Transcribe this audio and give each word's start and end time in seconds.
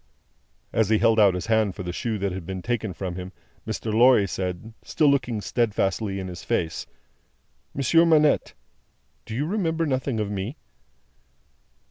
As 0.73 0.89
he 0.89 0.97
held 0.97 1.19
out 1.19 1.35
his 1.35 1.45
hand 1.45 1.75
for 1.75 1.83
the 1.83 1.93
shoe 1.93 2.17
that 2.17 2.31
had 2.31 2.43
been 2.43 2.63
taken 2.63 2.91
from 2.91 3.13
him, 3.17 3.31
Mr. 3.67 3.93
Lorry 3.93 4.27
said, 4.27 4.73
still 4.81 5.05
looking 5.07 5.41
steadfastly 5.41 6.19
in 6.19 6.27
his 6.27 6.43
face: 6.43 6.87
"Monsieur 7.75 8.03
Manette, 8.03 8.55
do 9.27 9.35
you 9.35 9.45
remember 9.45 9.85
nothing 9.85 10.19
of 10.19 10.31
me?" 10.31 10.57